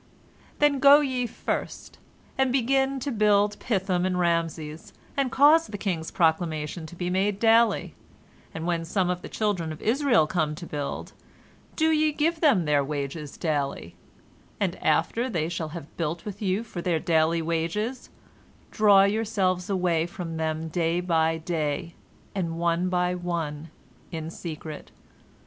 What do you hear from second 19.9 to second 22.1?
from them day by day,